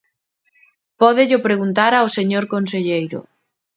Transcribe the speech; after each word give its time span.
Pódello 0.99 1.39
preguntar 1.47 1.91
ao 1.95 2.07
señor 2.17 2.45
conselleiro. 2.53 3.19